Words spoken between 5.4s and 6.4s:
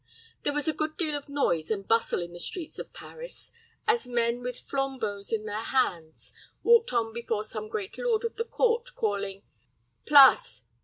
their hands